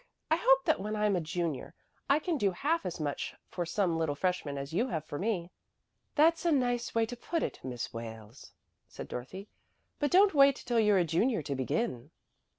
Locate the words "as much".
2.87-3.35